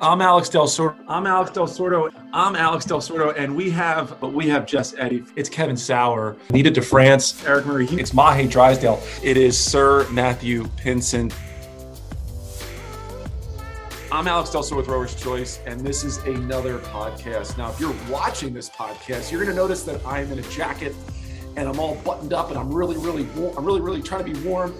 [0.00, 0.96] I'm Alex Del Sordo.
[1.08, 2.12] I'm Alex Del Sordo.
[2.32, 5.24] I'm Alex Del Sordo, and we have, but we have just Eddie.
[5.34, 7.86] It's Kevin Sauer, Nita DeFrantz, Eric Murray.
[7.86, 9.02] It's Mahe Drysdale.
[9.24, 11.34] It is Sir Matthew Pinsent.
[14.12, 17.58] I'm Alex Del Sordo with Rower's Choice, and this is another podcast.
[17.58, 20.94] Now, if you're watching this podcast, you're going to notice that I'm in a jacket
[21.56, 23.58] and I'm all buttoned up, and I'm really, really, warm.
[23.58, 24.72] I'm really, really trying to be warm.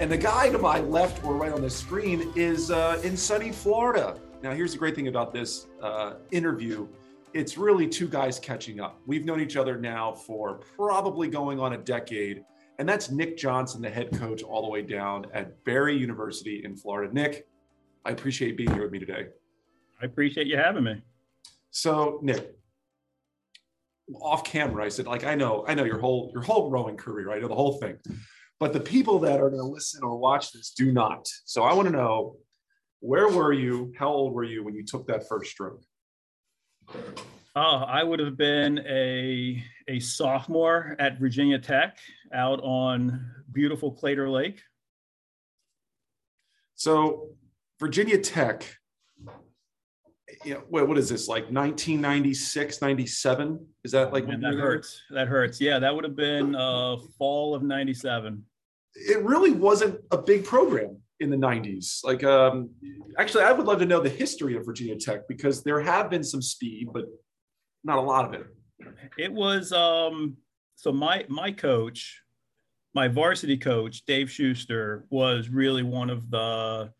[0.00, 3.52] And the guy to my left or right on the screen is uh, in sunny
[3.52, 4.18] Florida.
[4.46, 6.86] Now, here's the great thing about this uh, interview
[7.34, 9.00] it's really two guys catching up.
[9.04, 12.44] We've known each other now for probably going on a decade.
[12.78, 16.76] And that's Nick Johnson, the head coach, all the way down at Barry University in
[16.76, 17.12] Florida.
[17.12, 17.48] Nick,
[18.04, 19.26] I appreciate being here with me today.
[20.00, 21.02] I appreciate you having me.
[21.72, 22.54] So, Nick,
[24.14, 27.32] off camera, I said, like, I know, I know your whole your whole rowing career,
[27.32, 27.98] I know the whole thing,
[28.60, 31.26] but the people that are going to listen or watch this do not.
[31.44, 32.36] So, I want to know
[33.00, 33.92] where were you?
[33.98, 35.82] How old were you when you took that first stroke?
[37.54, 41.98] Oh, I would have been a, a sophomore at Virginia Tech
[42.32, 44.60] out on beautiful Claytor Lake.
[46.74, 47.30] So,
[47.80, 48.66] Virginia Tech,
[50.44, 53.66] you know, what, what is this, like 1996, 97?
[53.84, 55.00] Is that like that hurts?
[55.10, 55.58] That hurts.
[55.58, 58.44] Yeah, that would have been uh, fall of 97.
[58.94, 62.68] It really wasn't a big program in the 90s like um
[63.18, 66.22] actually i would love to know the history of virginia tech because there have been
[66.22, 67.06] some speed but
[67.86, 68.46] not a lot of it.
[69.16, 70.36] It was um
[70.74, 72.20] so my my coach
[72.94, 76.92] my varsity coach dave schuster was really one of the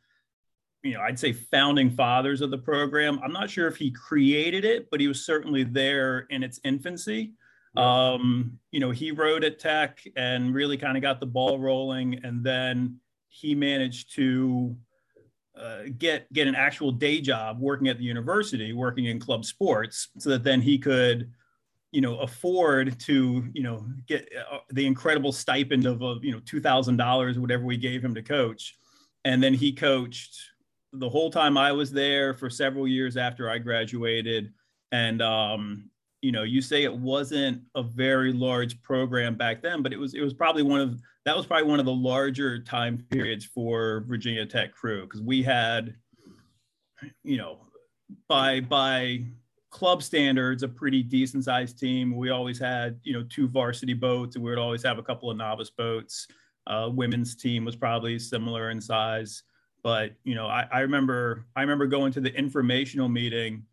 [0.82, 3.20] you know i'd say founding fathers of the program.
[3.22, 7.32] I'm not sure if he created it but he was certainly there in its infancy.
[7.76, 12.20] Um you know he rode at tech and really kind of got the ball rolling.
[12.24, 13.00] And then
[13.40, 14.76] he managed to
[15.58, 20.08] uh, get get an actual day job working at the university, working in club sports,
[20.18, 21.30] so that then he could,
[21.92, 26.40] you know, afford to you know get uh, the incredible stipend of uh, you know
[26.44, 28.76] two thousand dollars, whatever we gave him to coach,
[29.24, 30.38] and then he coached
[30.92, 34.52] the whole time I was there for several years after I graduated,
[34.92, 35.90] and um,
[36.22, 40.14] you know, you say it wasn't a very large program back then, but it was
[40.14, 44.04] it was probably one of that was probably one of the larger time periods for
[44.06, 45.96] Virginia Tech crew because we had,
[47.24, 47.58] you know,
[48.28, 49.24] by by
[49.70, 52.16] club standards, a pretty decent sized team.
[52.16, 55.28] We always had, you know, two varsity boats, and we would always have a couple
[55.28, 56.28] of novice boats.
[56.68, 59.42] Uh, women's team was probably similar in size,
[59.82, 63.64] but you know, I, I remember I remember going to the informational meeting,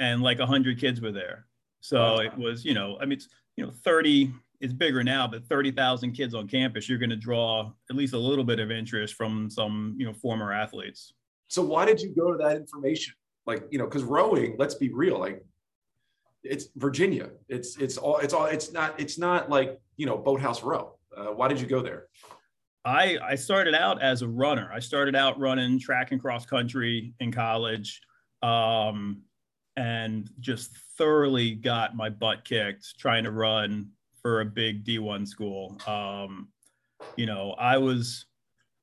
[0.00, 1.46] and like hundred kids were there.
[1.80, 5.44] So it was, you know, I mean, it's, you know, 30 is bigger now, but
[5.46, 9.14] 30,000 kids on campus, you're going to draw at least a little bit of interest
[9.14, 11.14] from some, you know, former athletes.
[11.48, 13.14] So why did you go to that information?
[13.46, 15.42] Like, you know, because rowing, let's be real, like
[16.42, 17.30] it's Virginia.
[17.48, 20.96] It's it's all it's all it's not it's not like you know boathouse row.
[21.16, 22.06] Uh, why did you go there?
[22.84, 24.70] I I started out as a runner.
[24.72, 28.00] I started out running track and cross country in college,
[28.42, 29.22] um,
[29.76, 33.90] and just thoroughly got my butt kicked trying to run
[34.22, 35.78] for a big D1 school.
[35.86, 36.48] Um,
[37.16, 38.26] you know, I was,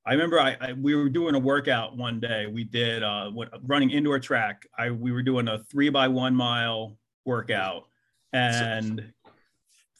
[0.06, 2.48] I remember I, I, we were doing a workout one day.
[2.48, 4.66] We did uh, what, running indoor track.
[4.78, 7.84] I we were doing a three by one mile workout,
[8.31, 9.12] and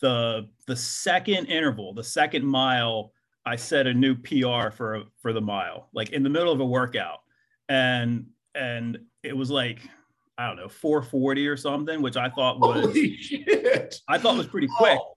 [0.02, 3.12] the the second interval, the second mile,
[3.46, 6.66] I set a new PR for for the mile, like in the middle of a
[6.66, 7.20] workout,
[7.68, 9.82] and and it was like
[10.38, 12.96] I don't know 440 or something, which I thought was
[14.08, 14.98] I thought was pretty quick.
[15.02, 15.17] Oh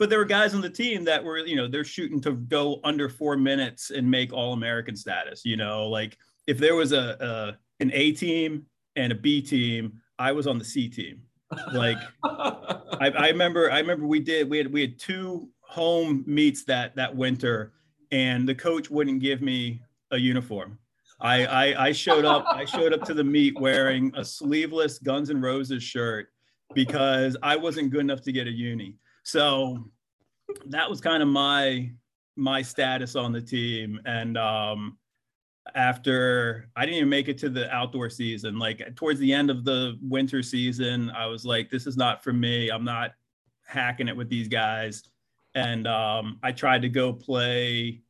[0.00, 0.30] but there were mm-hmm.
[0.30, 3.90] guys on the team that were, you know, they're shooting to go under four minutes
[3.90, 5.42] and make All American status.
[5.44, 6.16] You know, like
[6.48, 8.64] if there was a, a an A team
[8.96, 11.22] and a B team, I was on the C team.
[11.72, 16.64] Like I, I remember, I remember we did we had we had two home meets
[16.64, 17.74] that that winter,
[18.10, 20.78] and the coach wouldn't give me a uniform.
[21.20, 22.46] I, I, I showed up.
[22.48, 26.28] I showed up to the meet wearing a sleeveless Guns N' Roses shirt
[26.74, 28.96] because I wasn't good enough to get a uni.
[29.30, 29.84] So
[30.66, 31.92] that was kind of my
[32.34, 34.00] my status on the team.
[34.04, 34.98] And um,
[35.76, 39.64] after I didn't even make it to the outdoor season, like towards the end of
[39.64, 42.70] the winter season, I was like, this is not for me.
[42.70, 43.12] I'm not
[43.64, 45.04] hacking it with these guys.
[45.54, 48.00] And um, I tried to go play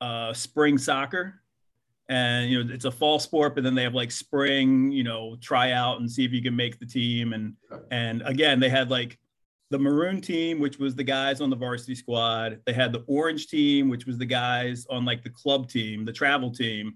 [0.00, 1.40] uh, spring soccer.
[2.08, 5.36] And you know it's a fall sport, but then they have like spring, you know,
[5.40, 7.32] try out and see if you can make the team.
[7.32, 7.54] And
[7.90, 9.18] and again, they had like
[9.72, 12.60] the maroon team, which was the guys on the varsity squad.
[12.66, 16.12] They had the orange team, which was the guys on like the club team, the
[16.12, 16.94] travel team.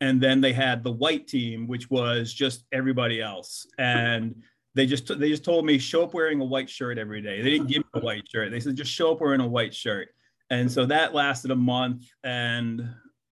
[0.00, 3.66] and then they had the white team, which was just everybody else.
[3.78, 4.42] And
[4.74, 7.40] they just they just told me show up wearing a white shirt every day.
[7.40, 8.50] They didn't give me a white shirt.
[8.50, 10.08] They said just show up wearing a white shirt.
[10.50, 12.04] And so that lasted a month.
[12.24, 12.88] And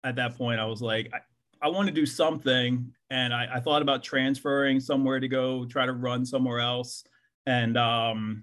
[0.05, 2.93] at that point, I was like, I, I want to do something.
[3.11, 7.05] And I, I, thought about transferring somewhere to go try to run somewhere else.
[7.47, 8.43] And um,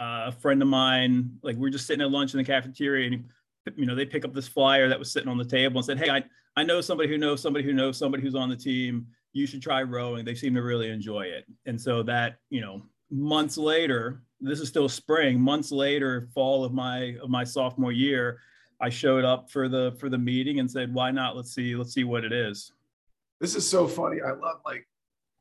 [0.00, 3.08] uh, a friend of mine, like we are just sitting at lunch in the cafeteria,
[3.08, 3.24] and
[3.76, 5.98] you know they pick up this flyer that was sitting on the table and said,
[5.98, 6.24] "Hey, I
[6.56, 9.06] I know somebody who knows somebody who knows somebody who's on the team.
[9.32, 10.24] You should try rowing.
[10.24, 14.68] They seem to really enjoy it." And so that you know months later, this is
[14.68, 15.40] still spring.
[15.40, 18.40] Months later, fall of my of my sophomore year,
[18.80, 21.36] I showed up for the for the meeting and said, "Why not?
[21.36, 22.72] Let's see let's see what it is."
[23.40, 24.20] This is so funny.
[24.20, 24.86] I love like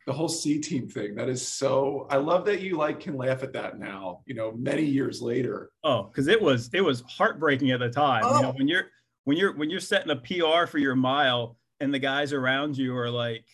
[0.08, 1.16] the whole C team thing.
[1.16, 2.08] That is so.
[2.10, 4.22] I love that you like can laugh at that now.
[4.26, 5.70] You know, many years later.
[5.84, 8.24] Oh, because it was it was heartbreaking at the time.
[8.26, 8.38] Oh.
[8.38, 8.54] You know, oh.
[8.58, 8.86] when you're
[9.26, 12.96] when you're when you're setting a PR for your mile and the guys around you
[12.96, 13.46] are like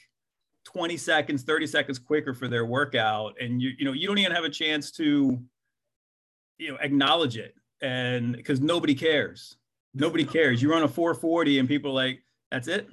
[0.65, 4.31] 20 seconds, 30 seconds quicker for their workout, and you you know you don't even
[4.31, 5.41] have a chance to
[6.59, 9.57] you know acknowledge it, and because nobody cares.
[9.95, 10.61] Nobody cares.
[10.61, 12.88] You run a 440 and people are like, that's it.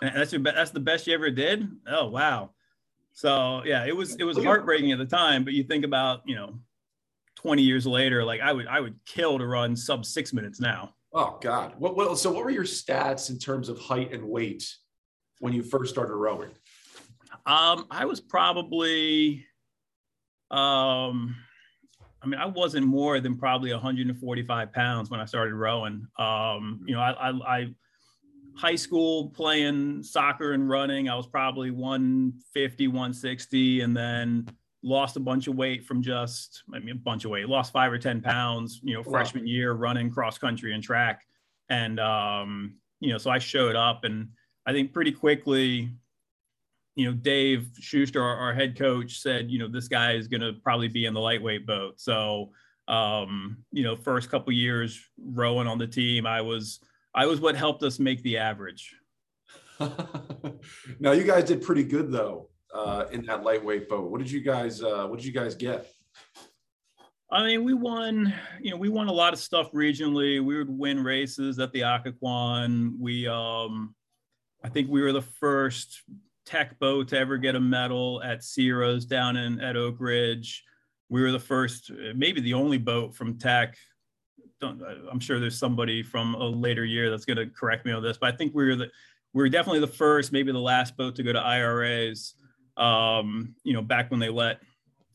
[0.00, 0.56] That's your best.
[0.56, 1.68] that's the best you ever did.
[1.88, 2.50] Oh wow
[3.14, 6.34] so yeah, it was it was heartbreaking at the time, but you think about you
[6.34, 6.58] know,
[7.36, 10.94] 20 years later, like I would I would kill to run sub six minutes now.
[11.12, 14.68] Oh God, what, what so what were your stats in terms of height and weight
[15.38, 16.50] when you first started rowing?
[17.46, 19.46] Um, I was probably,
[20.50, 21.36] um,
[22.22, 26.06] I mean, I wasn't more than probably 145 pounds when I started rowing.
[26.18, 27.74] Um, you know, I, I, I
[28.56, 34.48] high school playing soccer and running, I was probably 150, 160, and then
[34.82, 37.90] lost a bunch of weight from just, I mean, a bunch of weight, lost five
[37.92, 41.22] or 10 pounds, you know, freshman year running cross country and track.
[41.68, 44.28] And, um, you know, so I showed up and
[44.66, 45.90] I think pretty quickly,
[46.96, 50.42] you know, Dave Schuster, our, our head coach, said, you know, this guy is going
[50.42, 52.00] to probably be in the lightweight boat.
[52.00, 52.50] So,
[52.86, 56.80] um, you know, first couple years rowing on the team, I was,
[57.14, 58.96] I was what helped us make the average.
[61.00, 64.10] now you guys did pretty good though uh, in that lightweight boat.
[64.10, 65.86] What did you guys uh, What did you guys get?
[67.30, 68.32] I mean, we won.
[68.60, 70.44] You know, we won a lot of stuff regionally.
[70.44, 72.92] We would win races at the Occoquan.
[72.98, 73.94] We, um,
[74.62, 76.02] I think, we were the first
[76.46, 80.62] tech boat to ever get a medal at SIRAs down in at Oak Ridge.
[81.08, 83.76] We were the first, maybe the only boat from Tech
[84.64, 88.02] don't, I'm sure there's somebody from a later year that's going to correct me on
[88.02, 88.90] this, but I think we were the,
[89.32, 92.34] we were definitely the first, maybe the last boat to go to IRAs.
[92.76, 94.60] Um, you know, back when they let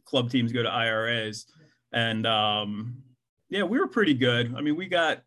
[0.06, 1.46] club teams go to IRAs,
[1.92, 3.04] and um,
[3.50, 4.56] yeah, we were pretty good.
[4.56, 5.24] I mean, we got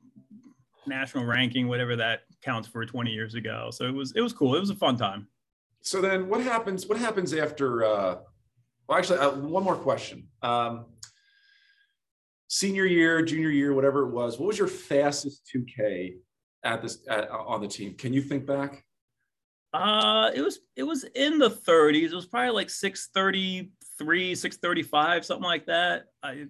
[0.86, 3.68] national ranking, whatever that counts for 20 years ago.
[3.70, 4.54] So it was it was cool.
[4.54, 5.28] It was a fun time.
[5.82, 6.86] So then, what happens?
[6.86, 7.84] What happens after?
[7.84, 8.16] Uh,
[8.88, 10.28] well, actually, uh, one more question.
[10.42, 10.86] Um,
[12.52, 16.16] senior year, junior year, whatever it was, what was your fastest 2K
[16.64, 17.94] at this at, on the team?
[17.94, 18.84] Can you think back?
[19.72, 22.12] Uh, it was it was in the 30s.
[22.12, 26.04] It was probably like 633, 635, something like that.
[26.22, 26.44] I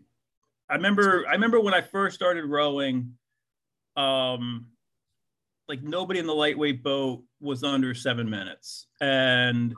[0.69, 3.12] I remember I remember when I first started rowing,
[3.94, 4.66] um,
[5.69, 9.72] like nobody in the lightweight boat was under seven minutes, and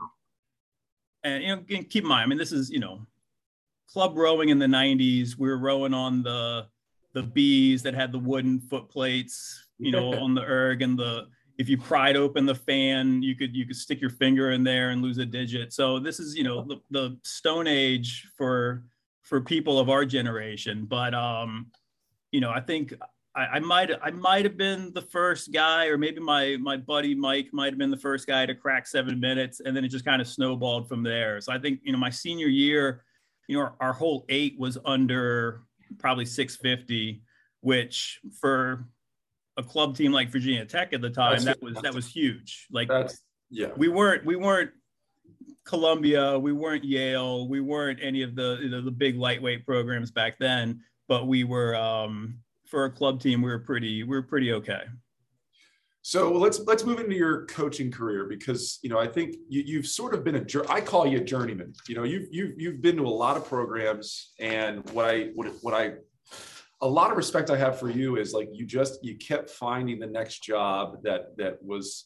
[1.23, 3.05] and you know keep in mind, I mean this is you know
[3.95, 6.67] club rowing in the 90s we were rowing on the
[7.13, 11.25] the bees that had the wooden foot plates you know on the erg and the
[11.57, 14.89] if you pried open the fan you could you could stick your finger in there
[14.89, 15.71] and lose a digit.
[15.71, 18.83] So this is you know the, the stone age for
[19.21, 20.85] for people of our generation.
[20.85, 21.67] But um
[22.31, 22.93] you know i think
[23.33, 27.15] I, I might I might have been the first guy, or maybe my my buddy
[27.15, 30.03] Mike might have been the first guy to crack seven minutes, and then it just
[30.03, 31.39] kind of snowballed from there.
[31.39, 33.04] So I think you know my senior year,
[33.47, 35.61] you know, our, whole eight was under
[35.97, 37.21] probably 650,
[37.61, 38.87] which for
[39.57, 42.67] a club team like Virginia Tech at the time, that's, that was that was huge.
[42.71, 42.89] Like
[43.49, 44.71] yeah, we weren't we weren't
[45.65, 50.11] Columbia, we weren't Yale, we weren't any of the you know, the big lightweight programs
[50.11, 54.23] back then, but we were um, for a club team, we were pretty we were
[54.23, 54.83] pretty okay.
[56.07, 59.87] So let's let's move into your coaching career because you know I think you, have
[59.87, 61.73] sort of been a I call you a journeyman.
[61.87, 65.51] You know you've you've you've been to a lot of programs, and what I what
[65.63, 65.93] what I
[66.81, 69.97] a lot of respect I have for you is like you just you kept finding
[69.97, 72.05] the next job that that was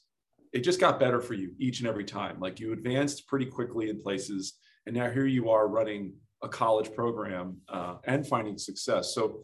[0.53, 2.39] it just got better for you each and every time.
[2.39, 4.53] Like you advanced pretty quickly in places,
[4.85, 9.13] and now here you are running a college program uh, and finding success.
[9.13, 9.41] So,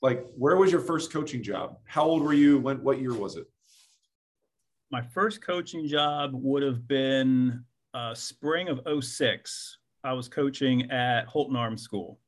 [0.00, 1.78] like, where was your first coaching job?
[1.86, 2.60] How old were you?
[2.60, 2.84] When?
[2.84, 3.46] What year was it?
[4.90, 7.64] My first coaching job would have been
[7.94, 9.78] uh, spring of 06.
[10.04, 12.20] I was coaching at Holton Arms School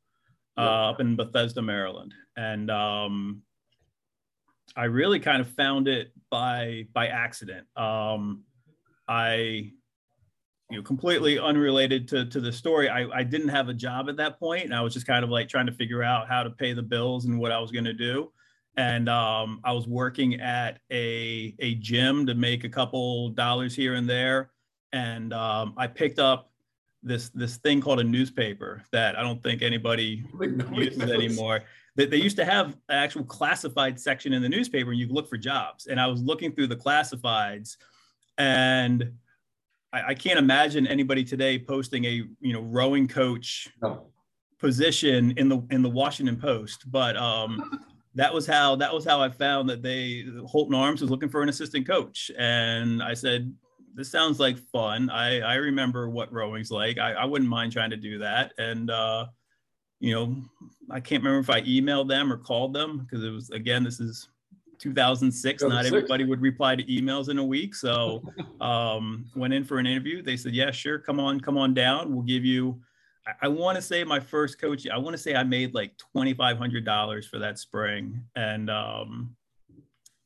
[0.57, 3.43] uh, up in Bethesda, Maryland, and um,
[4.77, 7.67] I really kind of found it by by accident.
[7.77, 8.43] Um,
[9.07, 9.73] I
[10.71, 14.17] you know completely unrelated to to the story I, I didn't have a job at
[14.19, 16.51] that point and i was just kind of like trying to figure out how to
[16.51, 18.31] pay the bills and what i was going to do
[18.79, 23.95] and um, i was working at a a gym to make a couple dollars here
[23.95, 24.51] and there.
[24.93, 26.51] And um, i picked up
[27.03, 30.25] this this thing called a newspaper that i don't think anybody
[30.73, 31.61] uses anymore.
[31.97, 35.29] They, they used to have an actual classified section in the newspaper and you look
[35.29, 35.89] for jobs.
[35.89, 37.77] And i was looking through the classifieds
[38.39, 39.13] and
[39.93, 44.07] I, I, can't imagine anybody today posting a you know rowing coach no.
[44.59, 47.81] position in the in the Washington Post, but um,
[48.19, 51.43] that was how that was how I found that they Holton Arms was looking for
[51.43, 53.55] an assistant coach, and I said.
[53.95, 55.11] This sounds like fun.
[55.11, 56.99] I, I remember what rowing's like.
[56.99, 58.53] I, I wouldn't mind trying to do that.
[58.57, 59.27] And uh,
[59.99, 60.37] you know,
[60.89, 63.99] I can't remember if I emailed them or called them because it was again, this
[63.99, 64.29] is
[64.79, 68.23] 2006 not everybody would reply to emails in a week so
[68.61, 72.15] um, went in for an interview they said yeah sure come on come on down
[72.15, 72.81] we'll give you
[73.43, 77.29] i, want to say my first coach i want to say i made like $2500
[77.29, 78.23] for that spring.
[78.37, 79.37] And um,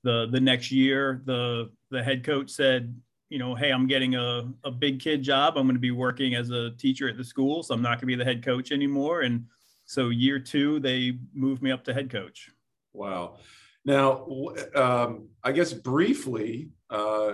[0.02, 2.94] the the next year the the head coach said
[3.28, 5.56] you know hey i'm getting a, a big kid job.
[5.56, 8.00] I'm going to be working as a teacher at the school so i'm not going
[8.00, 9.20] to be the head coach anymore.
[9.22, 9.46] And
[9.84, 12.50] so year two they moved me up to head coach.
[12.92, 13.38] Wow.
[13.84, 14.26] Now,
[14.76, 17.32] um, I guess briefly, uh,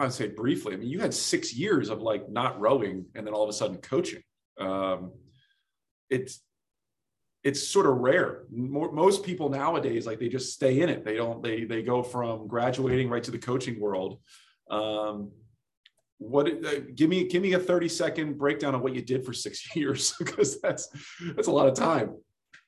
[0.00, 0.74] I to say briefly.
[0.74, 3.52] I mean, you had six years of like not rowing, and then all of a
[3.52, 4.22] sudden coaching.
[4.58, 5.12] Um,
[6.10, 6.40] it's
[7.42, 8.44] it's sort of rare.
[8.50, 11.04] More, most people nowadays, like they just stay in it.
[11.04, 11.42] They don't.
[11.42, 14.20] They they go from graduating right to the coaching world.
[14.70, 15.30] Um,
[16.18, 16.48] what?
[16.48, 19.76] Uh, give me give me a thirty second breakdown of what you did for six
[19.76, 20.88] years because that's
[21.36, 22.16] that's a lot of time.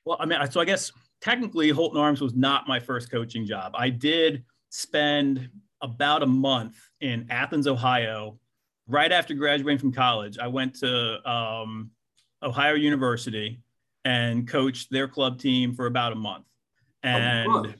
[0.05, 0.91] Well, I mean, so I guess
[1.21, 3.73] technically Holton Arms was not my first coaching job.
[3.75, 5.49] I did spend
[5.81, 8.39] about a month in Athens, Ohio,
[8.87, 10.37] right after graduating from college.
[10.37, 11.91] I went to um,
[12.41, 13.61] Ohio University
[14.05, 16.45] and coached their club team for about a month.
[17.03, 17.73] And oh,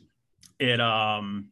[0.60, 1.50] it um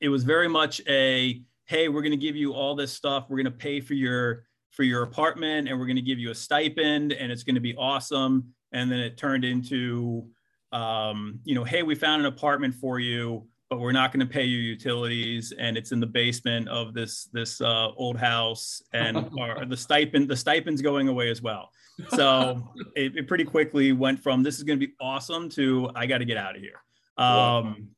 [0.00, 3.26] it was very much a hey, we're going to give you all this stuff.
[3.28, 6.30] We're going to pay for your for your apartment and we're going to give you
[6.30, 8.52] a stipend and it's going to be awesome.
[8.72, 10.28] And then it turned into
[10.72, 14.32] um, you know, hey, we found an apartment for you, but we're not going to
[14.32, 19.16] pay you utilities, and it's in the basement of this this uh, old house, and
[19.40, 21.70] our, the stipend the stipend's going away as well.
[22.10, 22.62] So
[22.96, 26.18] it, it, pretty quickly went from this is going to be awesome to I got
[26.18, 26.80] to get out of here.
[27.16, 27.88] Um,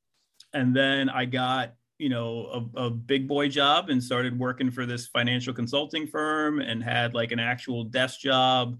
[0.52, 4.84] and then I got you know a, a, big boy job and started working for
[4.84, 8.78] this financial consulting firm and had like an actual desk job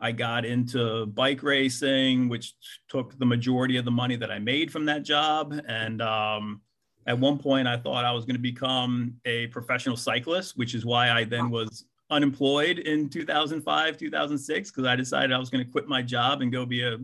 [0.00, 2.54] I got into bike racing, which
[2.88, 5.54] took the majority of the money that I made from that job.
[5.66, 6.60] And um,
[7.06, 10.84] at one point, I thought I was going to become a professional cyclist, which is
[10.84, 15.70] why I then was unemployed in 2005, 2006, because I decided I was going to
[15.70, 16.98] quit my job and go be a,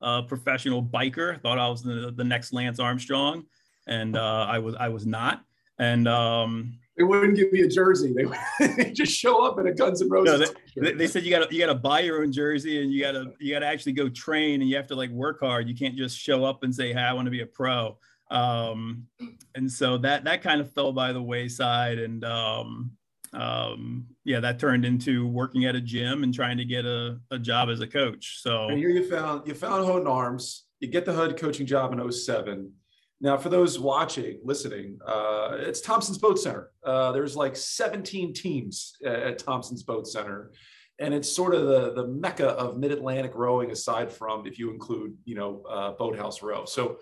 [0.00, 1.40] a professional biker.
[1.42, 3.44] Thought I was the, the next Lance Armstrong,
[3.86, 5.44] and uh, I was I was not.
[5.78, 8.12] And um, they wouldn't give me a jersey.
[8.12, 10.52] They, they just show up in a Guns N' Roses.
[10.76, 12.92] No, they, they, said you got to you got to buy your own jersey and
[12.92, 15.38] you got to you got to actually go train and you have to like work
[15.40, 15.68] hard.
[15.68, 17.96] You can't just show up and say, "Hey, I want to be a pro."
[18.30, 19.06] Um,
[19.54, 22.90] and so that that kind of fell by the wayside, and um,
[23.32, 27.38] um, yeah, that turned into working at a gym and trying to get a, a
[27.38, 28.40] job as a coach.
[28.42, 30.64] So and here you found you found Holton Arms.
[30.80, 32.72] You get the HUD coaching job in 07
[33.20, 36.70] now, for those watching, listening, uh, it's Thompson's Boat Center.
[36.84, 40.52] Uh, there's like 17 teams at Thompson's Boat Center,
[41.00, 44.70] and it's sort of the the mecca of Mid Atlantic rowing, aside from if you
[44.70, 46.64] include, you know, uh, Boathouse Row.
[46.64, 46.98] So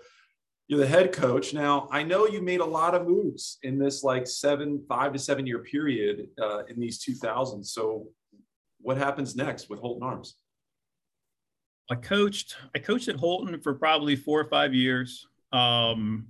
[0.67, 1.87] you're the head coach now.
[1.91, 5.45] I know you made a lot of moves in this like seven, five to seven
[5.45, 7.67] year period uh, in these 2000s.
[7.67, 8.07] So
[8.81, 10.35] what happens next with Holton Arms?
[11.91, 12.57] I coached.
[12.75, 16.27] I coached at Holton for probably four or five years um,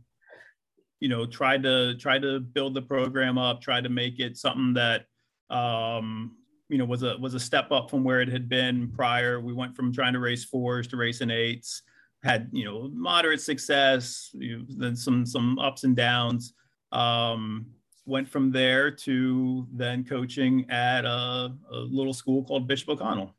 [1.00, 4.74] you know, tried to try to build the program up, tried to make it something
[4.74, 5.05] that
[5.50, 6.36] um,
[6.69, 9.39] you know was a was a step up from where it had been prior.
[9.39, 11.83] We went from trying to race fours to racing eights.
[12.24, 16.53] Had you know moderate success, you know, then some some ups and downs.
[16.91, 17.67] Um,
[18.07, 23.36] went from there to then coaching at a, a little school called Bishop O'Connell.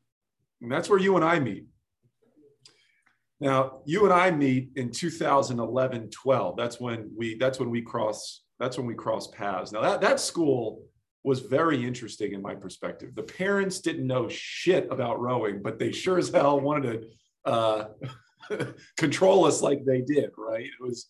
[0.61, 1.65] And that's where you and I meet.
[3.41, 6.57] Now, you and I meet in 2011, 12.
[6.57, 9.73] That's when we that's when we cross That's when we cross paths.
[9.73, 10.83] Now that that school
[11.25, 13.15] was very interesting in my perspective.
[13.15, 17.03] The parents didn't know shit about rowing, but they sure as hell wanted
[17.45, 17.85] to uh,
[18.97, 20.31] control us like they did.
[20.37, 20.65] Right?
[20.65, 21.07] It was.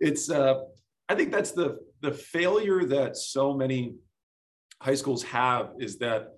[0.00, 0.30] It's.
[0.30, 0.60] Uh,
[1.08, 3.96] I think that's the the failure that so many
[4.80, 6.28] high schools have is that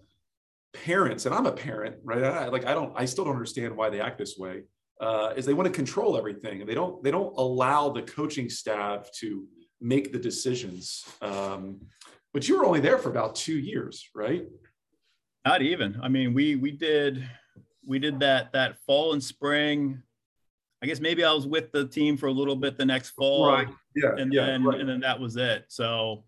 [0.72, 2.22] parents, and I'm a parent, right?
[2.22, 4.62] I, like I don't, I still don't understand why they act this way.
[5.00, 8.50] Uh, is they want to control everything, and they don't, they don't allow the coaching
[8.50, 9.46] staff to
[9.80, 11.06] make the decisions.
[11.22, 11.80] Um,
[12.32, 14.46] but you were only there for about two years, right?
[15.44, 15.98] Not even.
[16.02, 17.28] I mean, we we did
[17.86, 20.02] we did that that fall and spring.
[20.82, 23.50] I guess maybe I was with the team for a little bit the next fall,
[23.50, 23.68] right?
[23.96, 24.80] Yeah, and yeah, then right.
[24.80, 25.64] and then that was it.
[25.68, 26.24] So,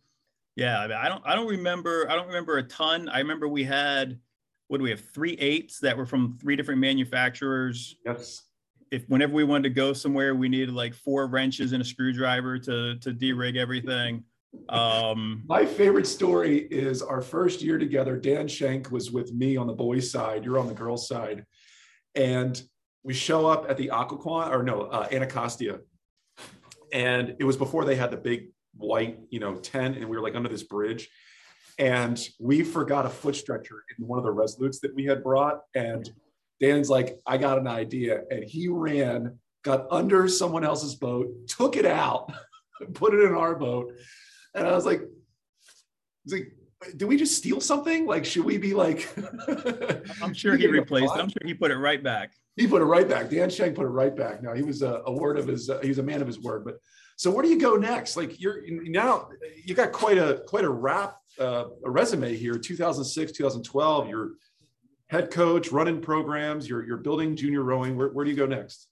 [0.57, 3.09] yeah, I, mean, I don't I don't remember I don't remember a ton.
[3.09, 4.19] I remember we had
[4.69, 7.97] what do we have three eights that were from three different manufacturers.
[8.05, 8.43] Yes.
[8.91, 12.59] If whenever we wanted to go somewhere, we needed like four wrenches and a screwdriver
[12.61, 14.25] to to de-rig everything.
[14.69, 18.17] Um, My favorite story is our first year together.
[18.17, 20.45] Dan Shank was with me on the boys' side.
[20.45, 21.47] You're on the girls' side,
[22.17, 22.61] and
[23.05, 25.79] we show up at the Occoquan or no uh, Anacostia,
[26.93, 30.23] and it was before they had the big white you know tent, and we were
[30.23, 31.09] like under this bridge,
[31.79, 35.61] and we forgot a foot stretcher in one of the resolutes that we had brought,
[35.77, 36.11] and
[36.61, 41.77] Dan's like, I got an idea, and he ran, got under someone else's boat, took
[41.77, 42.33] it out,
[42.95, 43.93] put it in our boat
[44.55, 45.03] and I was like,
[46.27, 46.53] like,
[46.97, 48.07] did we just steal something?
[48.07, 49.09] Like, should we be like?
[50.23, 51.21] I'm sure he replaced it.
[51.21, 52.33] I'm sure he put it right back.
[52.57, 53.31] He put it right back.
[53.31, 54.43] Dan Shank put it right back.
[54.43, 55.71] Now he was a, a word of his.
[55.71, 56.65] Uh, he was a man of his word.
[56.65, 56.79] But
[57.17, 58.17] so where do you go next?
[58.17, 59.29] Like you're now
[59.65, 62.55] you got quite a quite a rap uh, a resume here.
[62.55, 64.09] 2006, 2012.
[64.09, 64.31] You're
[65.11, 66.69] head coach, running programs.
[66.69, 67.97] You're you're building junior rowing.
[67.97, 68.87] Where where do you go next?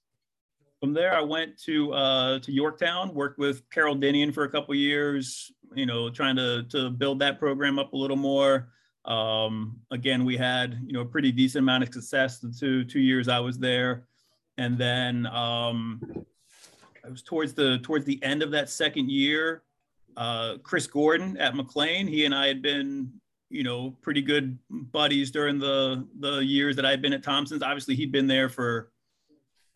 [0.81, 4.75] From there, I went to uh, to Yorktown, worked with Carol Dinian for a couple
[4.75, 5.51] years.
[5.75, 8.69] You know, trying to to build that program up a little more.
[9.05, 13.01] Um, again, we had you know a pretty decent amount of success the two two
[13.01, 14.07] years I was there,
[14.59, 16.01] and then um,
[17.05, 19.63] I was towards the towards the end of that second year.
[20.17, 23.13] Uh, Chris Gordon at McLean, he and I had been
[23.51, 27.63] you know pretty good buddies during the the years that I'd been at Thompson's.
[27.63, 28.91] Obviously, he'd been there for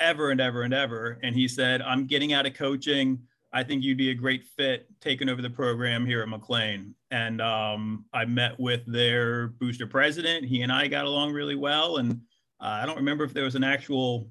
[0.03, 1.19] ever and ever and ever.
[1.23, 3.21] And he said, I'm getting out of coaching.
[3.53, 6.95] I think you'd be a great fit taking over the program here at McLean.
[7.11, 10.45] And um, I met with their booster president.
[10.45, 11.99] He and I got along really well.
[11.99, 12.13] And
[12.61, 14.29] uh, I don't remember if there was an actual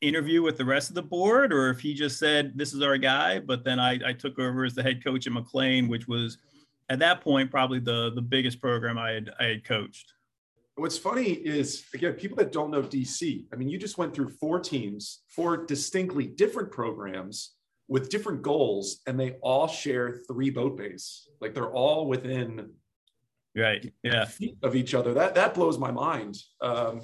[0.00, 2.96] interview with the rest of the board or if he just said, This is our
[2.96, 3.40] guy.
[3.40, 6.38] But then I, I took over as the head coach at McLean, which was
[6.90, 10.12] at that point probably the, the biggest program I had, I had coached.
[10.74, 13.44] What's funny is again, people that don't know DC.
[13.52, 17.54] I mean, you just went through four teams, four distinctly different programs
[17.88, 21.28] with different goals, and they all share three boat bays.
[21.40, 22.70] Like they're all within
[23.54, 25.12] right, yeah, feet of each other.
[25.12, 26.38] That that blows my mind.
[26.62, 27.02] Um,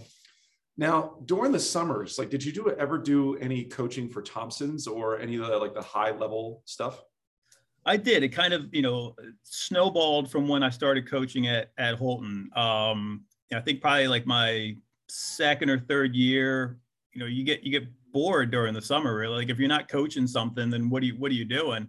[0.79, 5.19] now, during the summers, like, did you do ever do any coaching for Thompsons or
[5.19, 7.03] any of the like the high level stuff?
[7.87, 8.25] I did.
[8.25, 12.51] It kind of, you know, snowballed from when I started coaching at at Holton.
[12.57, 14.77] Um, I think probably like my
[15.09, 16.79] second or third year,
[17.13, 19.15] you know, you get you get bored during the summer.
[19.15, 21.87] Really, like if you're not coaching something, then what do you what are you doing?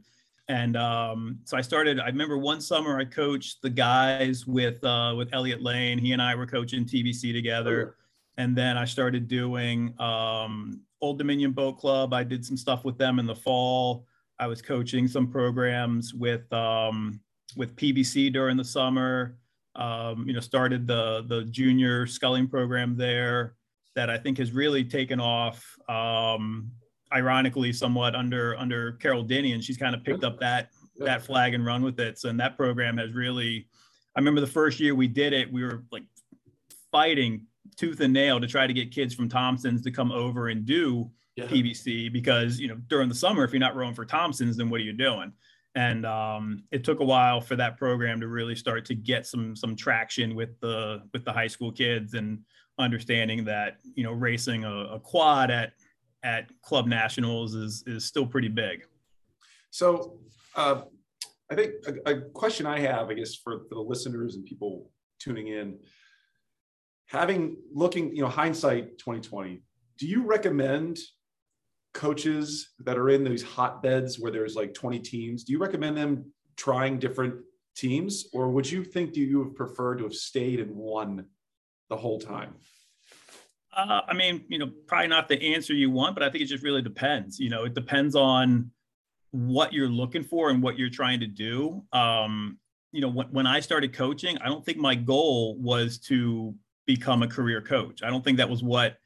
[0.49, 1.99] And um, so I started.
[1.99, 5.97] I remember one summer I coached the guys with uh, with Elliot Lane.
[5.97, 7.95] He and I were coaching TBC together,
[8.37, 12.13] and then I started doing um, Old Dominion Boat Club.
[12.13, 14.05] I did some stuff with them in the fall.
[14.39, 17.19] I was coaching some programs with um,
[17.55, 19.37] with PBC during the summer
[19.77, 23.55] um, you know, started the the junior sculling program there
[23.95, 25.63] that I think has really taken off.
[25.87, 26.71] Um,
[27.13, 31.53] ironically, somewhat under under Carol Denny, and she's kind of picked up that that flag
[31.53, 32.17] and run with it.
[32.17, 33.67] So, and that program has really.
[34.15, 36.03] I remember the first year we did it, we were like
[36.91, 37.45] fighting
[37.75, 41.11] tooth and nail to try to get kids from Thompson's to come over and do
[41.37, 41.45] yeah.
[41.45, 44.81] PBC because you know during the summer, if you're not rowing for Thompson's, then what
[44.81, 45.31] are you doing?
[45.77, 49.55] and um, it took a while for that program to really start to get some
[49.55, 52.39] some traction with the with the high school kids and
[52.79, 55.73] understanding that you know racing a, a quad at
[56.23, 58.85] at club nationals is is still pretty big
[59.69, 60.19] so
[60.55, 60.81] uh,
[61.51, 64.89] i think a, a, question i have i guess for, for the listeners and people
[65.19, 65.77] tuning in
[67.05, 69.61] having looking you know hindsight 2020
[69.99, 70.97] do you recommend
[71.97, 76.31] coaches that are in these hotbeds where there's like 20 teams, do you recommend them
[76.55, 77.35] trying different
[77.75, 81.25] teams, or would you think do you have preferred to have stayed in one
[81.89, 82.53] the whole time?
[83.75, 86.47] Uh, I mean, you know, probably not the answer you want, but I think it
[86.47, 87.39] just really depends.
[87.39, 88.71] You know, it depends on
[89.31, 91.83] what you're looking for and what you're trying to do.
[91.93, 92.59] Um,
[92.91, 96.53] you know, when, when I started coaching, I don't think my goal was to
[96.85, 98.03] become a career coach.
[98.03, 98.97] I don't think that was what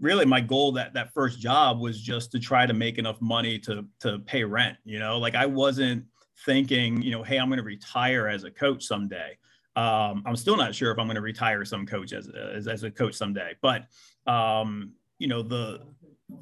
[0.00, 3.58] really my goal that that first job was just to try to make enough money
[3.58, 5.18] to to pay rent you know?
[5.18, 6.04] Like i wasn't
[6.44, 9.38] thinking you know hey i'm going to retire as a coach someday.
[9.76, 12.82] Um, i'm still not sure if i'm going to retire some coach as, as, as
[12.82, 13.86] a coach someday but
[14.26, 15.80] um, you know the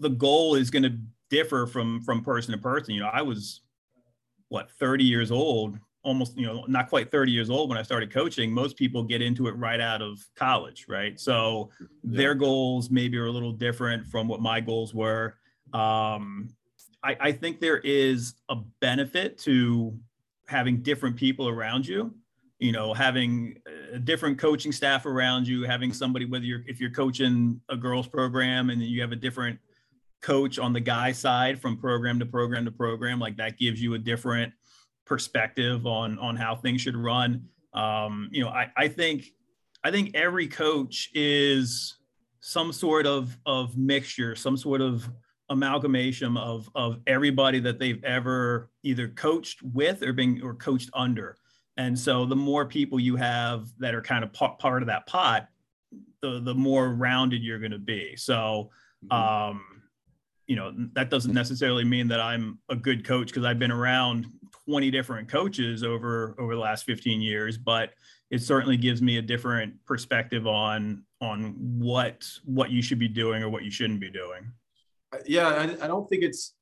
[0.00, 0.98] the goal is going to
[1.30, 2.94] differ from from person to person.
[2.94, 3.62] You know i was
[4.48, 8.12] what 30 years old almost you know not quite 30 years old when i started
[8.12, 11.86] coaching most people get into it right out of college right so yeah.
[12.04, 15.34] their goals maybe are a little different from what my goals were
[15.72, 16.50] um,
[17.02, 19.98] I, I think there is a benefit to
[20.46, 22.14] having different people around you
[22.58, 23.58] you know having
[23.92, 28.06] a different coaching staff around you having somebody whether you're if you're coaching a girls
[28.06, 29.58] program and you have a different
[30.20, 33.94] coach on the guy side from program to program to program like that gives you
[33.94, 34.52] a different
[35.04, 37.48] perspective on on how things should run.
[37.74, 39.26] Um, you know, I, I think
[39.84, 41.96] I think every coach is
[42.40, 45.08] some sort of of mixture, some sort of
[45.48, 51.36] amalgamation of of everybody that they've ever either coached with or being or coached under.
[51.76, 55.48] And so the more people you have that are kind of part of that pot,
[56.20, 58.16] the the more rounded you're going to be.
[58.16, 58.70] So
[59.04, 59.50] mm-hmm.
[59.50, 59.64] um,
[60.46, 64.26] you know that doesn't necessarily mean that I'm a good coach because I've been around
[64.68, 67.90] 20 different coaches over over the last 15 years but
[68.30, 73.42] it certainly gives me a different perspective on on what what you should be doing
[73.42, 74.50] or what you shouldn't be doing.
[75.12, 76.54] Uh, yeah i, I don't think it's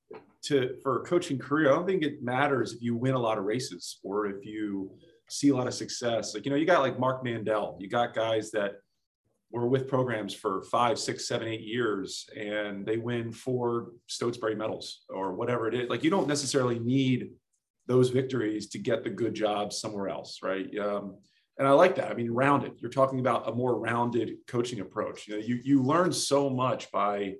[0.42, 3.36] to for a coaching career i don't think it matters if you win a lot
[3.36, 4.90] of races or if you
[5.30, 6.34] see a lot of success.
[6.34, 7.76] Like you know you got like mark mandel.
[7.80, 8.72] You got guys that
[9.50, 15.02] were with programs for five, six, seven, eight years, and they win four Stotesbury medals
[15.08, 15.88] or whatever it is.
[15.88, 17.30] Like you don't necessarily need
[17.90, 20.78] those victories to get the good jobs somewhere else, right?
[20.78, 21.16] Um,
[21.58, 22.08] and I like that.
[22.08, 22.74] I mean, rounded.
[22.78, 25.26] You're talking about a more rounded coaching approach.
[25.26, 27.34] You know, you you learn so much by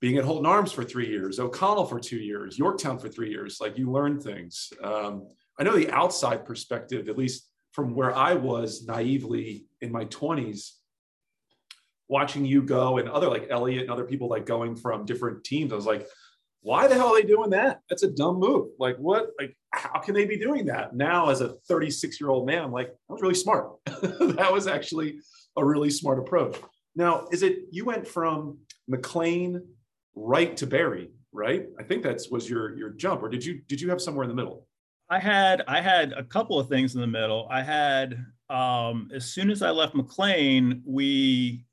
[0.00, 3.58] being at Holton Arms for three years, O'Connell for two years, Yorktown for three years.
[3.60, 4.72] Like you learn things.
[4.82, 5.28] Um,
[5.60, 10.72] I know the outside perspective, at least from where I was naively in my 20s,
[12.08, 15.72] watching you go and other like Elliot and other people like going from different teams.
[15.72, 16.08] I was like,
[16.62, 17.80] why the hell are they doing that?
[17.88, 18.70] That's a dumb move.
[18.78, 19.30] Like, what?
[19.38, 20.94] Like, how can they be doing that?
[20.94, 23.70] Now, as a 36 year old man, I'm like, that was really smart.
[23.86, 25.20] that was actually
[25.56, 26.56] a really smart approach.
[26.96, 29.62] Now, is it you went from McLean
[30.14, 31.66] right to Barry, right?
[31.78, 34.28] I think that's was your your jump, or did you did you have somewhere in
[34.28, 34.66] the middle?
[35.10, 37.46] I had I had a couple of things in the middle.
[37.50, 41.64] I had um, as soon as I left McLean, we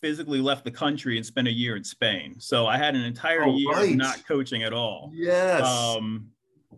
[0.00, 2.36] physically left the country and spent a year in Spain.
[2.38, 3.96] So I had an entire oh, year right.
[3.96, 5.10] not coaching at all.
[5.14, 5.62] Yes.
[5.62, 6.28] Um,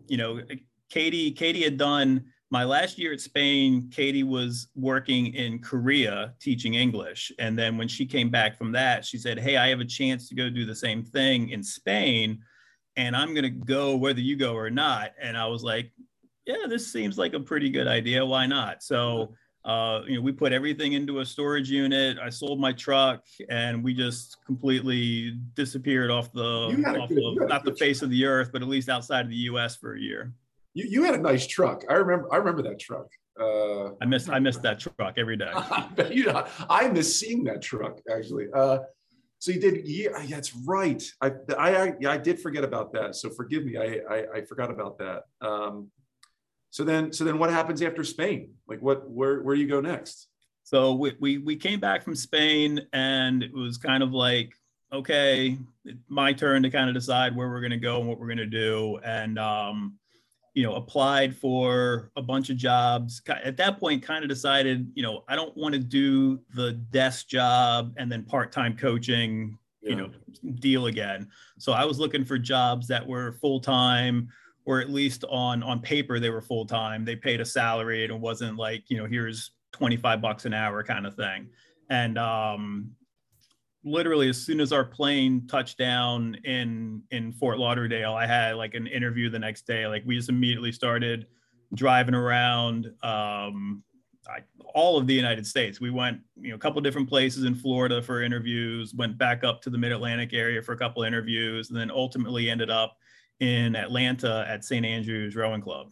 [0.07, 0.41] you know,
[0.89, 3.89] Katie, Katie had done my last year at Spain.
[3.91, 7.31] Katie was working in Korea teaching English.
[7.39, 10.27] And then when she came back from that, she said, Hey, I have a chance
[10.29, 12.39] to go do the same thing in Spain.
[12.97, 15.11] And I'm going to go whether you go or not.
[15.21, 15.91] And I was like,
[16.45, 18.25] yeah, this seems like a pretty good idea.
[18.25, 18.83] Why not?
[18.83, 22.17] So uh, you know, we put everything into a storage unit.
[22.17, 26.41] I sold my truck, and we just completely disappeared off the,
[26.99, 28.07] off good, the not the face truck.
[28.07, 29.75] of the earth, but at least outside of the U.S.
[29.75, 30.33] for a year.
[30.73, 31.83] You, you had a nice truck.
[31.89, 32.33] I remember.
[32.33, 33.07] I remember that truck.
[33.39, 35.51] Uh, I miss I miss that truck every day.
[36.11, 38.47] you know, I miss seeing that truck actually.
[38.53, 38.79] Uh,
[39.39, 39.87] so you did.
[39.87, 41.01] Yeah, that's right.
[41.21, 43.15] I I I, yeah, I did forget about that.
[43.15, 43.77] So forgive me.
[43.77, 45.23] I I, I forgot about that.
[45.41, 45.91] Um,
[46.71, 48.53] so then, so then, what happens after Spain?
[48.67, 50.27] Like, what, where, where do you go next?
[50.63, 54.53] So we, we, we came back from Spain, and it was kind of like,
[54.91, 55.57] okay,
[56.07, 58.37] my turn to kind of decide where we're going to go and what we're going
[58.37, 59.97] to do, and um,
[60.53, 63.21] you know, applied for a bunch of jobs.
[63.27, 67.27] At that point, kind of decided, you know, I don't want to do the desk
[67.27, 69.89] job and then part-time coaching, yeah.
[69.91, 70.09] you know,
[70.55, 71.29] deal again.
[71.57, 74.27] So I was looking for jobs that were full-time
[74.65, 77.05] or at least on on paper they were full time.
[77.05, 80.83] They paid a salary and it wasn't like you know here's 25 bucks an hour
[80.83, 81.49] kind of thing.
[81.89, 82.91] And um,
[83.83, 88.73] literally as soon as our plane touched down in in Fort Lauderdale, I had like
[88.73, 89.87] an interview the next day.
[89.87, 91.27] Like we just immediately started
[91.73, 93.83] driving around um,
[94.27, 94.39] I,
[94.73, 95.81] all of the United States.
[95.81, 98.93] We went, you know, a couple different places in Florida for interviews.
[98.93, 102.49] Went back up to the Mid Atlantic area for a couple interviews, and then ultimately
[102.49, 102.97] ended up
[103.41, 104.85] in Atlanta at St.
[104.85, 105.91] Andrews Rowing Club.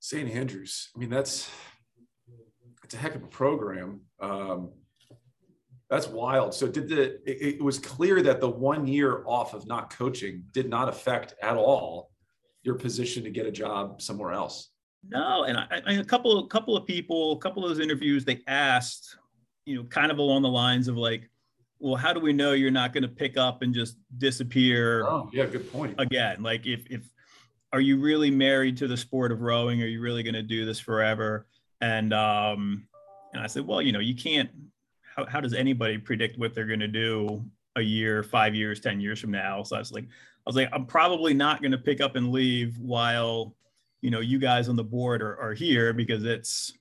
[0.00, 0.28] St.
[0.30, 0.88] Andrews.
[0.96, 1.50] I mean, that's
[2.82, 4.00] it's a heck of a program.
[4.18, 4.70] Um,
[5.90, 6.54] That's wild.
[6.54, 10.44] So did the it, it, was clear that the one year off of not coaching
[10.52, 12.10] did not affect at all
[12.62, 14.70] your position to get a job somewhere else.
[15.06, 18.24] No, and I, I, a couple a couple of people, a couple of those interviews,
[18.24, 19.16] they asked,
[19.66, 21.30] you know, kind of along the lines of like,
[21.80, 25.04] well, how do we know you're not going to pick up and just disappear?
[25.06, 25.94] Oh, yeah, good point.
[25.98, 27.08] Again, like if if
[27.72, 29.82] are you really married to the sport of rowing?
[29.82, 31.46] Are you really going to do this forever?
[31.80, 32.88] And um,
[33.32, 34.50] and I said, well, you know, you can't.
[35.16, 37.44] How how does anybody predict what they're going to do
[37.76, 39.62] a year, five years, ten years from now?
[39.62, 42.32] So I was like, I was like, I'm probably not going to pick up and
[42.32, 43.54] leave while
[44.00, 46.72] you know you guys on the board are, are here because it's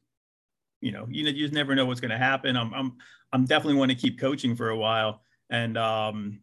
[0.82, 2.56] you know you, know, you just never know what's going to happen.
[2.56, 2.94] I'm i'm
[3.34, 5.22] i'm definitely want to keep coaching for a while.
[5.50, 6.40] And um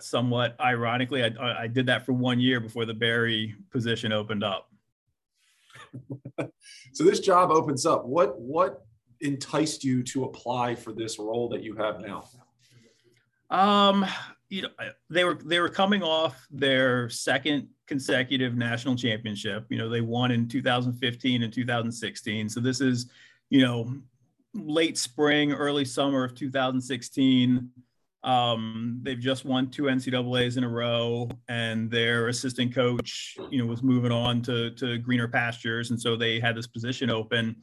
[0.00, 4.70] somewhat ironically I, I did that for one year before the barry position opened up.
[6.92, 8.06] So this job opens up.
[8.06, 8.84] What what
[9.20, 12.24] enticed you to apply for this role that you have now?
[13.50, 14.04] Um
[14.48, 14.68] you know
[15.10, 19.64] they were they were coming off their second consecutive national championship.
[19.68, 23.10] You know they won in 2015 and 2016 so this is
[23.50, 23.92] you know
[24.54, 27.70] late spring early summer of 2016
[28.24, 33.66] um, they've just won two ncaa's in a row and their assistant coach you know
[33.66, 37.56] was moving on to to greener pastures and so they had this position open.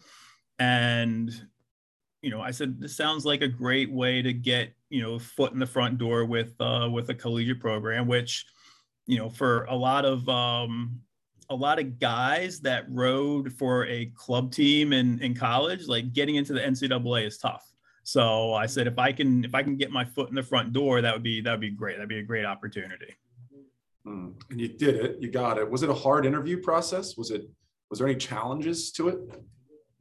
[0.60, 1.32] And
[2.22, 5.54] you know, I said this sounds like a great way to get you know foot
[5.54, 8.46] in the front door with uh, with a collegiate program, which
[9.06, 11.02] you know for a lot of um,
[11.50, 16.36] a lot of guys that rode for a club team in in college, like getting
[16.36, 17.66] into the NCAA is tough.
[18.04, 20.74] So I said if I can if I can get my foot in the front
[20.74, 21.98] door, that would be that would be great.
[21.98, 23.16] That'd be a great opportunity.
[24.06, 24.34] Mm.
[24.52, 25.18] And you did it.
[25.20, 25.70] You got it.
[25.70, 27.18] Was it a hard interview process?
[27.18, 27.50] Was it
[27.90, 29.20] was there any challenges to it?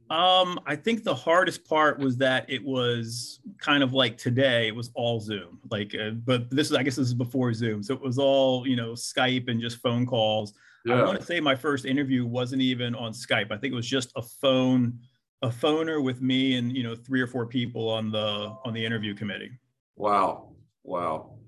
[0.09, 4.67] Um, I think the hardest part was that it was kind of like today.
[4.67, 5.59] It was all Zoom.
[5.71, 8.67] Like, uh, but this is I guess this is before Zoom, so it was all
[8.67, 10.53] you know Skype and just phone calls.
[10.85, 11.01] Yeah.
[11.01, 13.51] I want to say my first interview wasn't even on Skype.
[13.51, 14.99] I think it was just a phone,
[15.41, 18.85] a phoner with me and you know three or four people on the on the
[18.85, 19.51] interview committee.
[19.95, 21.39] Wow, wow.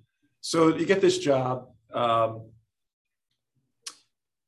[0.42, 1.68] So you get this job.
[1.94, 2.50] Um,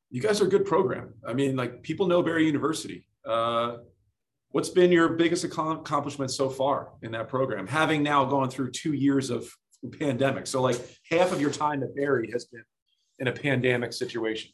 [0.10, 1.14] you guys are a good program.
[1.28, 3.06] I mean, like people know Barry University.
[3.24, 3.78] Uh,
[4.52, 8.94] What's been your biggest accomplishment so far in that program, having now gone through two
[8.94, 9.48] years of
[10.00, 10.48] pandemic?
[10.48, 10.78] So, like
[11.10, 12.64] half of your time at Barry has been
[13.20, 14.52] in a pandemic situation.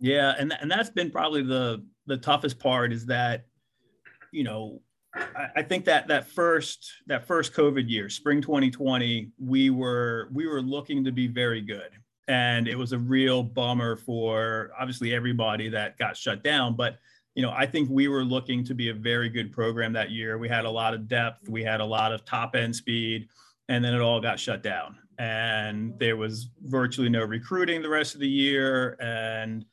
[0.00, 3.46] Yeah, and and that's been probably the the toughest part is that,
[4.32, 4.82] you know,
[5.14, 10.46] I, I think that that first that first COVID year, spring 2020, we were we
[10.46, 11.90] were looking to be very good,
[12.28, 16.98] and it was a real bummer for obviously everybody that got shut down, but
[17.36, 20.38] you know, I think we were looking to be a very good program that year.
[20.38, 23.28] We had a lot of depth, we had a lot of top end speed,
[23.68, 24.96] and then it all got shut down.
[25.18, 28.96] And there was virtually no recruiting the rest of the year.
[29.00, 29.66] And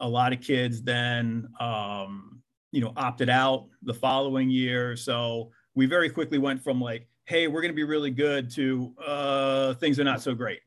[0.00, 4.96] a lot of kids then, um, you know, opted out the following year.
[4.96, 8.92] So we very quickly went from like, hey, we're going to be really good to
[9.04, 10.60] uh, things are not so great.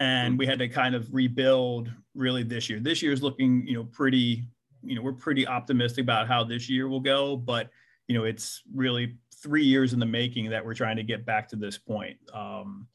[0.00, 2.78] And we had to kind of rebuild really this year.
[2.78, 4.44] This year is looking, you know, pretty
[4.86, 7.70] you know, we're pretty optimistic about how this year will go, but
[8.08, 11.48] you know, it's really three years in the making that we're trying to get back
[11.48, 12.18] to this point.
[12.32, 12.86] Um,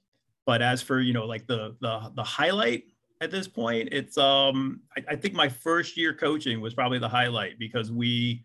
[0.46, 2.86] but as for you know, like the the the highlight
[3.22, 7.10] at this point, it's um, I, I think my first year coaching was probably the
[7.10, 8.44] highlight because we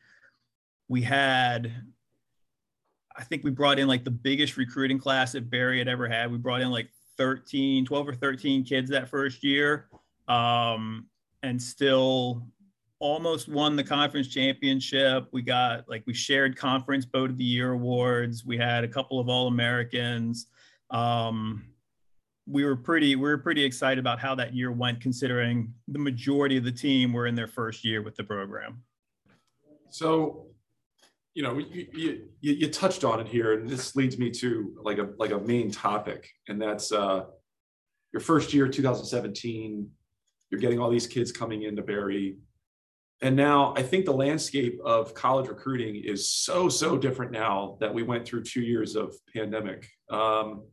[0.88, 1.72] we had
[3.16, 6.32] I think we brought in like the biggest recruiting class that Barry had ever had.
[6.32, 9.88] We brought in like 13, 12 or 13 kids that first year.
[10.26, 11.06] Um,
[11.42, 12.46] and still
[13.04, 15.28] almost won the conference championship.
[15.30, 18.46] We got like we shared conference boat of the year awards.
[18.46, 20.46] We had a couple of all Americans.
[20.88, 21.66] Um,
[22.46, 26.56] we were pretty we were pretty excited about how that year went, considering the majority
[26.56, 28.82] of the team were in their first year with the program.
[29.90, 30.46] So,
[31.34, 34.96] you know, you, you, you touched on it here, and this leads me to like
[34.96, 37.24] a like a main topic, and that's uh,
[38.14, 39.90] your first year, 2017.
[40.50, 42.36] You're getting all these kids coming into Barry
[43.24, 47.92] and now I think the landscape of college recruiting is so, so different now that
[47.92, 49.88] we went through two years of pandemic.
[50.10, 50.64] Um,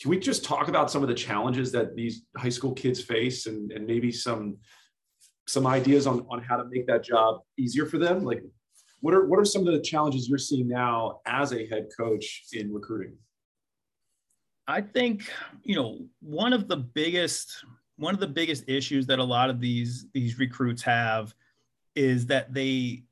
[0.00, 3.44] can we just talk about some of the challenges that these high school kids face
[3.44, 4.56] and, and maybe some
[5.46, 8.24] some ideas on, on how to make that job easier for them?
[8.24, 8.42] Like
[9.00, 12.44] what are what are some of the challenges you're seeing now as a head coach
[12.54, 13.18] in recruiting?
[14.66, 15.30] I think,
[15.62, 17.64] you know, one of the biggest
[17.98, 21.34] one of the biggest issues that a lot of these these recruits have
[21.94, 23.02] is that they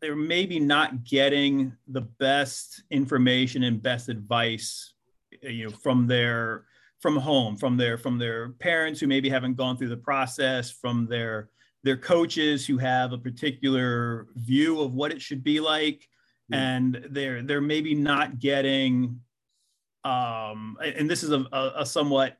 [0.00, 4.94] they're maybe not getting the best information and best advice
[5.42, 6.64] you know from their
[7.00, 11.06] from home from their from their parents who maybe haven't gone through the process from
[11.06, 11.50] their
[11.84, 16.08] their coaches who have a particular view of what it should be like
[16.50, 16.54] mm-hmm.
[16.54, 19.20] and they're they're maybe not getting
[20.04, 22.38] um and this is a, a, a somewhat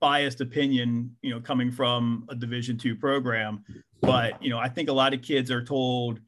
[0.00, 3.64] biased opinion you know coming from a division two program
[4.00, 6.20] but you know i think a lot of kids are told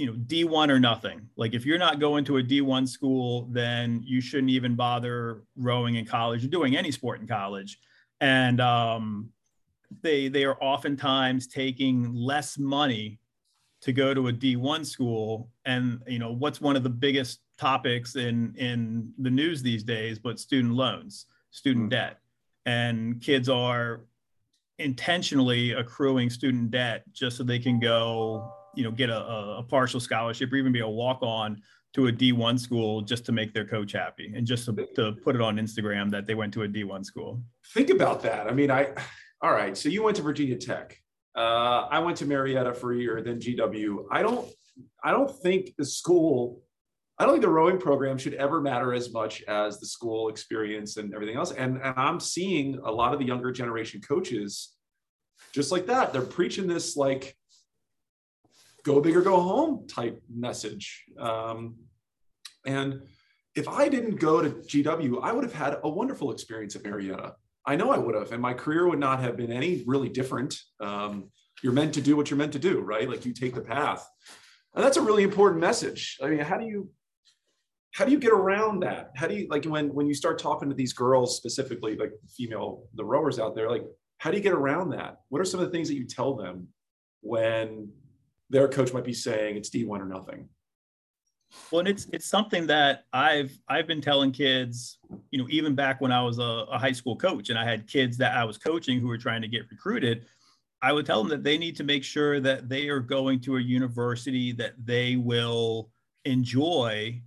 [0.00, 1.28] you know d1 or nothing.
[1.36, 5.96] Like if you're not going to a d1 school then you shouldn't even bother rowing
[5.96, 7.78] in college or doing any sport in college.
[8.20, 9.30] And um,
[10.00, 13.18] they they are oftentimes taking less money
[13.82, 15.50] to go to a d1 school.
[15.66, 20.18] And you know what's one of the biggest topics in in the news these days
[20.18, 21.90] but student loans student mm.
[21.90, 22.19] debt
[22.66, 24.02] and kids are
[24.78, 29.20] intentionally accruing student debt just so they can go you know get a,
[29.58, 31.60] a partial scholarship or even be a walk on
[31.92, 35.34] to a D1 school just to make their coach happy and just to, to put
[35.34, 37.42] it on Instagram that they went to a D1 school.
[37.74, 38.46] Think about that.
[38.46, 38.92] I mean, I,
[39.42, 39.76] all right.
[39.76, 40.96] So you went to Virginia Tech.
[41.34, 44.04] Uh, I went to Marietta for a year, then GW.
[44.10, 44.48] I don't,
[45.02, 46.62] I don't think the school,
[47.20, 50.96] I don't think the rowing program should ever matter as much as the school experience
[50.96, 51.52] and everything else.
[51.52, 54.74] And, and I'm seeing a lot of the younger generation coaches
[55.52, 56.14] just like that.
[56.14, 57.36] They're preaching this like,
[58.84, 61.04] go big or go home type message.
[61.18, 61.76] Um,
[62.64, 63.02] and
[63.54, 67.34] if I didn't go to GW, I would have had a wonderful experience at Marietta.
[67.66, 70.56] I know I would have, and my career would not have been any really different.
[70.80, 71.30] Um,
[71.62, 73.06] you're meant to do what you're meant to do, right?
[73.06, 74.08] Like you take the path,
[74.74, 76.16] and that's a really important message.
[76.22, 76.88] I mean, how do you
[77.92, 79.10] how do you get around that?
[79.16, 82.84] How do you like when when you start talking to these girls specifically, like female
[82.94, 83.84] the rowers out there, like
[84.18, 85.20] how do you get around that?
[85.28, 86.68] What are some of the things that you tell them
[87.22, 87.90] when
[88.50, 90.48] their coach might be saying it's D1 or nothing.
[91.72, 94.98] Well, it's it's something that I've I've been telling kids,
[95.30, 97.88] you know, even back when I was a, a, high school coach and I had
[97.88, 100.26] kids that I was coaching who were trying to get recruited,
[100.80, 103.56] I would tell them that they need to make sure that they are going to
[103.56, 105.90] a university that they will
[106.24, 107.20] enjoy.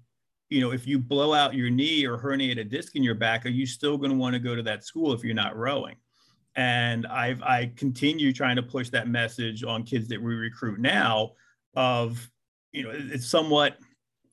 [0.50, 3.46] You know, if you blow out your knee or herniate a disc in your back,
[3.46, 5.96] are you still going to want to go to that school if you're not rowing?
[6.56, 11.32] and I've I continue trying to push that message on kids that we recruit now
[11.76, 12.30] of
[12.72, 13.78] you know it's somewhat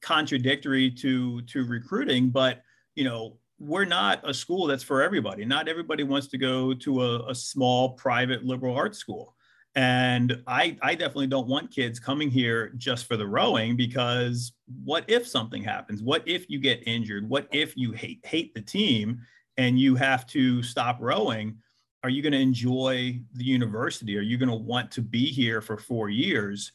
[0.02, 2.62] contradictory to to recruiting but
[2.94, 7.02] you know we're not a school that's for everybody not everybody wants to go to
[7.02, 9.34] a, a small private liberal arts school
[9.74, 14.52] and I, I definitely don't want kids coming here just for the rowing because
[14.84, 16.02] what if something happens?
[16.02, 17.28] What if you get injured?
[17.28, 19.20] What if you hate hate the team
[19.56, 21.56] and you have to stop rowing?
[22.02, 24.16] are you going to enjoy the university?
[24.16, 26.72] Are you going to want to be here for four years?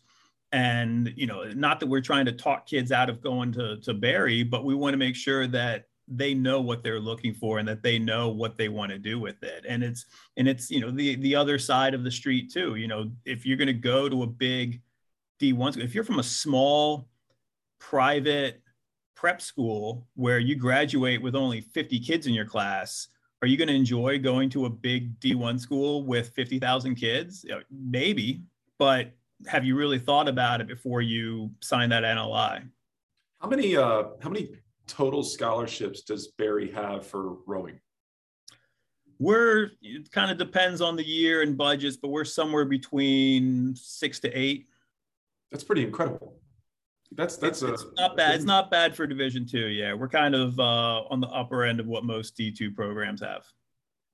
[0.51, 3.93] And you know, not that we're trying to talk kids out of going to to
[3.93, 7.68] Barry, but we want to make sure that they know what they're looking for and
[7.68, 9.65] that they know what they want to do with it.
[9.68, 10.06] And it's
[10.38, 12.76] and it's you know the the other side of the street too.
[12.76, 14.82] You know, if you're going to go to a big
[15.41, 17.08] D1, if you're from a small
[17.80, 18.62] private
[19.15, 23.08] prep school where you graduate with only 50 kids in your class
[23.46, 27.46] are you going to enjoy going to a big D1 school with 50,000 kids?
[27.70, 28.41] Maybe,
[28.80, 29.12] but
[29.48, 32.68] have you really thought about it before you sign that NLI?
[33.39, 34.50] How many uh, how many
[34.88, 37.80] total scholarships does Barry have for rowing?
[39.19, 44.19] We're it kind of depends on the year and budgets, but we're somewhere between six
[44.21, 44.67] to eight.
[45.52, 46.39] That's pretty incredible.
[47.12, 48.36] That's that's it's, a, it's not bad.
[48.36, 49.67] It's not bad for Division Two.
[49.67, 53.21] Yeah, we're kind of uh, on the upper end of what most D two programs
[53.21, 53.45] have.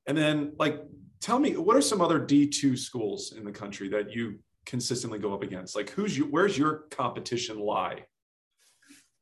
[0.08, 0.84] And then, like,
[1.20, 5.18] tell me, what are some other D two schools in the country that you consistently
[5.18, 5.76] go up against?
[5.76, 6.26] Like, who's you?
[6.26, 8.06] Where's your competition lie?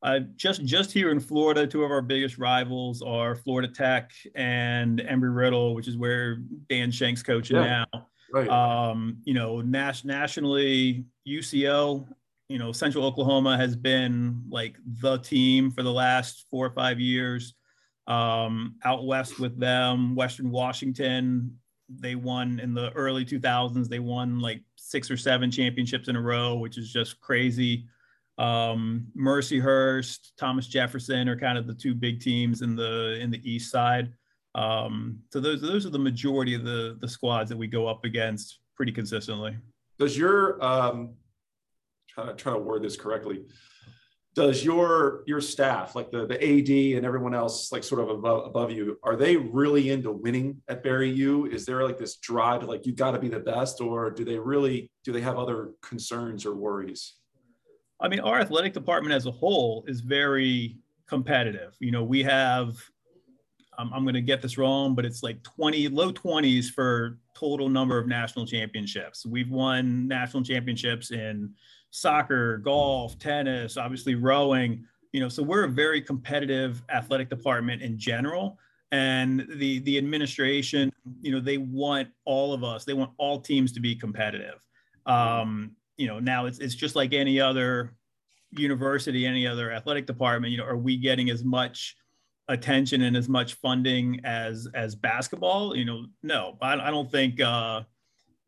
[0.02, 5.00] Uh, just just here in Florida, two of our biggest rivals are Florida Tech and
[5.00, 6.38] Embry Riddle, which is where
[6.70, 8.08] Dan Shank's coaching yeah, now.
[8.32, 8.48] Right.
[8.48, 12.08] Um, you know, nas- nationally, UCO
[12.50, 17.00] you know, Central Oklahoma has been like the team for the last four or five
[17.00, 17.54] years.
[18.08, 21.56] Um, out west with them, Western Washington,
[21.90, 23.88] they won in the early 2000s.
[23.88, 27.86] They won like six or seven championships in a row, which is just crazy.
[28.40, 33.42] Um, Mercyhurst, Thomas Jefferson are kind of the two big teams in the in the
[33.50, 34.14] East Side.
[34.56, 38.06] Um, so those those are the majority of the the squads that we go up
[38.06, 39.58] against pretty consistently.
[39.98, 41.16] Does your um,
[42.08, 43.44] trying to, trying to word this correctly
[44.36, 48.46] does your your staff like the the ad and everyone else like sort of above,
[48.46, 52.62] above you are they really into winning at Barry U is there like this drive
[52.62, 55.38] to like you got to be the best or do they really do they have
[55.38, 57.16] other concerns or worries
[58.02, 60.78] I mean, our athletic department as a whole is very
[61.08, 61.76] competitive.
[61.80, 62.78] You know, we have,
[63.78, 67.68] um, I'm going to get this wrong, but it's like 20, low 20s for total
[67.70, 69.26] number of national championships.
[69.26, 71.54] We've won national championships in
[71.90, 74.86] soccer, golf, tennis, obviously rowing.
[75.12, 78.60] You know, so we're a very competitive athletic department in general.
[78.92, 80.92] And the the administration,
[81.22, 82.86] you know, they want all of us.
[82.86, 84.66] They want all teams to be competitive.
[85.06, 87.94] Um, you know, now it's it's just like any other
[88.52, 90.52] university, any other athletic department.
[90.52, 91.98] You know, are we getting as much
[92.48, 95.76] attention and as much funding as as basketball?
[95.76, 97.42] You know, no, I, I don't think.
[97.42, 97.84] Uh,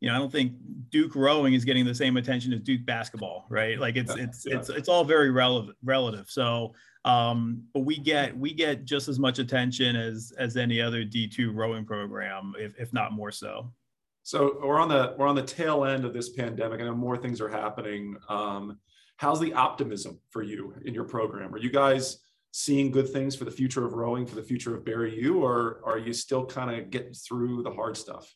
[0.00, 0.54] you know, I don't think
[0.90, 3.78] Duke rowing is getting the same attention as Duke basketball, right?
[3.78, 4.56] Like it's yeah, it's yeah.
[4.56, 6.28] it's it's all very relevant relative.
[6.28, 6.74] So,
[7.04, 11.28] um, but we get we get just as much attention as as any other D
[11.28, 13.72] two rowing program, if if not more so.
[14.22, 16.80] So we're on the we're on the tail end of this pandemic.
[16.80, 18.16] I know more things are happening.
[18.28, 18.78] Um,
[19.16, 21.54] how's the optimism for you in your program?
[21.54, 22.18] Are you guys
[22.52, 25.80] seeing good things for the future of rowing, for the future of Barry U, or
[25.84, 28.32] are you still kind of getting through the hard stuff?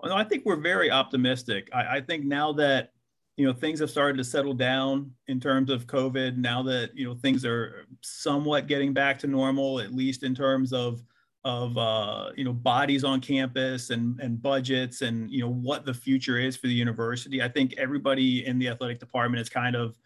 [0.00, 1.68] Well, no, I think we're very optimistic.
[1.72, 2.90] I, I think now that
[3.36, 7.06] you know things have started to settle down in terms of COVID, now that you
[7.06, 11.02] know things are somewhat getting back to normal, at least in terms of
[11.46, 15.94] of uh, you know bodies on campus and and budgets and you know what the
[15.94, 17.40] future is for the university.
[17.40, 19.96] I think everybody in the athletic department is kind of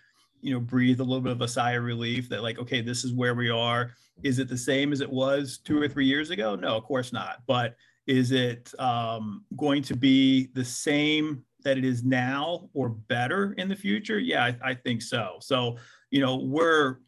[0.43, 3.05] you know breathe a little bit of a sigh of relief that like okay this
[3.05, 3.93] is where we are.
[4.22, 6.57] Is it the same as it was two or three years ago?
[6.57, 7.38] No, of course not.
[7.47, 7.74] But
[8.07, 13.66] is it um, going to be the same that it is now or better in
[13.66, 14.18] the future?
[14.18, 15.38] Yeah, I, I think so.
[15.41, 15.78] So
[16.11, 16.99] you know we're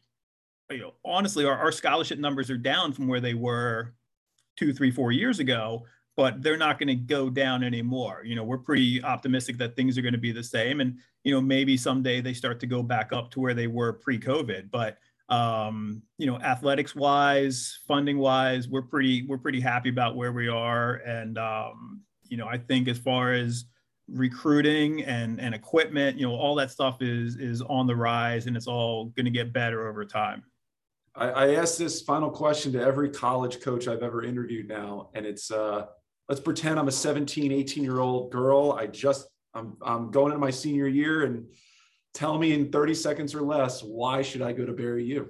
[0.71, 3.93] you know honestly our, our scholarship numbers are down from where they were
[4.55, 5.85] two, three, four years ago,
[6.15, 8.21] but they're not going to go down anymore.
[8.23, 10.79] You know, we're pretty optimistic that things are going to be the same.
[10.79, 13.93] And, you know, maybe someday they start to go back up to where they were
[13.93, 14.69] pre COVID.
[14.69, 14.97] But,
[15.29, 20.47] um, you know, athletics wise, funding wise, we're pretty, we're pretty happy about where we
[20.47, 20.95] are.
[20.97, 23.65] And, um, you know, I think as far as
[24.07, 28.55] recruiting and, and equipment, you know, all that stuff is, is on the rise and
[28.55, 30.43] it's all going to get better over time.
[31.15, 35.25] I, I asked this final question to every college coach I've ever interviewed now, and
[35.25, 35.85] it's uh,
[36.29, 38.71] let's pretend I'm a 17, 18 year old girl.
[38.71, 41.45] I just I'm I'm going into my senior year, and
[42.13, 45.29] tell me in 30 seconds or less why should I go to Barry U?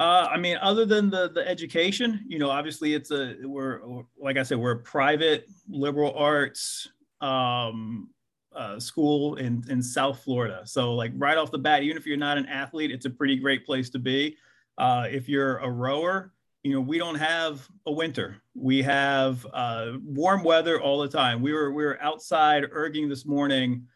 [0.00, 3.82] Uh, I mean, other than the the education, you know, obviously it's a we're
[4.18, 6.88] like I said, we're private liberal arts
[7.20, 8.08] um,
[8.54, 10.62] uh, school in, in South Florida.
[10.64, 13.36] So like right off the bat, even if you're not an athlete, it's a pretty
[13.36, 14.36] great place to be.
[14.78, 16.32] Uh, if you're a rower,
[16.62, 18.36] you know, we don't have a winter.
[18.54, 21.42] We have uh, warm weather all the time.
[21.42, 23.86] We were we were outside erging this morning.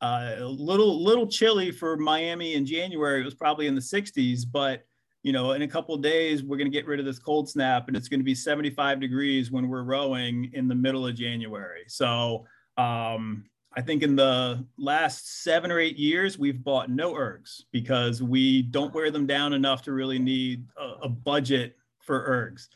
[0.00, 3.20] Uh, a little little chilly for Miami in January.
[3.20, 4.84] It was probably in the 60s, but
[5.22, 7.88] you know, in a couple days we're going to get rid of this cold snap,
[7.88, 11.84] and it's going to be 75 degrees when we're rowing in the middle of January.
[11.86, 12.44] So
[12.76, 13.44] um,
[13.74, 18.62] I think in the last seven or eight years, we've bought no ergs because we
[18.62, 22.68] don't wear them down enough to really need a, a budget for ergs.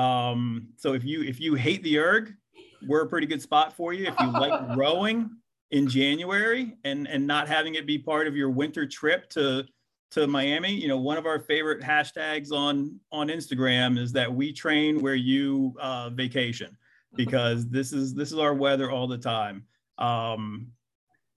[0.00, 2.34] Um, so if you if you hate the erg,
[2.86, 4.06] we're a pretty good spot for you.
[4.06, 5.30] If you like rowing
[5.70, 9.64] in January and and not having it be part of your winter trip to
[10.12, 14.52] to Miami, you know, one of our favorite hashtags on on Instagram is that we
[14.52, 16.76] train where you uh, vacation
[17.16, 19.64] because this is this is our weather all the time.
[19.98, 20.72] Um,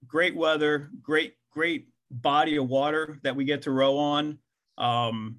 [0.06, 4.38] great weather, great, great body of water that we get to row on.
[4.76, 5.38] Um,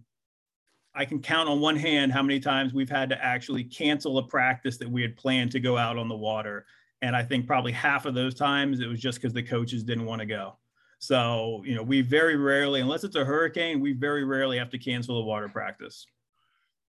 [0.94, 4.24] I can count on one hand how many times we've had to actually cancel a
[4.24, 6.66] practice that we had planned to go out on the water.
[7.02, 10.06] And I think probably half of those times it was just because the coaches didn't
[10.06, 10.58] want to go.
[11.00, 14.78] So, you know, we very rarely, unless it's a hurricane, we very rarely have to
[14.78, 16.06] cancel a water practice.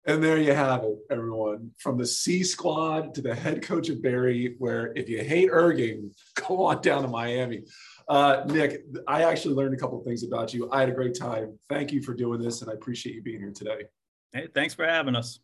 [0.09, 1.71] And there you have it, everyone.
[1.77, 6.13] From the C squad to the head coach of Barry, where if you hate erging,
[6.49, 7.65] go on down to Miami.
[8.09, 10.67] Uh, Nick, I actually learned a couple things about you.
[10.73, 11.59] I had a great time.
[11.69, 13.83] Thank you for doing this, and I appreciate you being here today.
[14.33, 15.41] Hey, thanks for having us.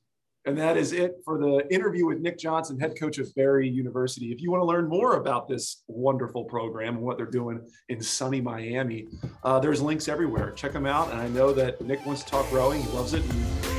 [0.46, 4.32] And that is it for the interview with Nick Johnson, head coach of Barry University.
[4.32, 7.60] If you want to learn more about this wonderful program and what they're doing
[7.90, 9.08] in sunny Miami,
[9.42, 10.52] uh, there's links everywhere.
[10.52, 11.10] Check them out.
[11.10, 12.82] And I know that Nick wants to talk rowing.
[12.82, 13.22] He loves it.
[13.24, 13.73] And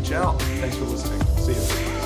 [0.00, 0.40] reach out.
[0.40, 1.20] Thanks for listening.
[1.36, 1.99] See you.